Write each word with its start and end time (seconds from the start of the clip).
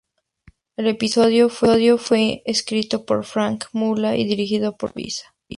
El 0.77 0.87
episodio 0.87 1.47
fue 1.49 2.41
escrito 2.47 3.05
por 3.05 3.23
Frank 3.23 3.65
Mula 3.71 4.17
y 4.17 4.25
dirigido 4.25 4.75
por 4.75 4.93
Carlos 4.93 4.93
Baeza. 5.19 5.35